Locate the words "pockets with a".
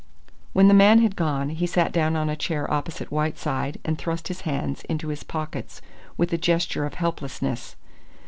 5.23-6.39